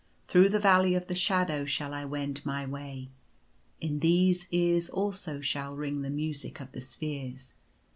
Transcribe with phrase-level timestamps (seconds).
[0.27, 3.11] Through the Valley of the Shadow shall I wend my way.
[3.79, 7.53] In these ears also shall ring the Music of the Spheres.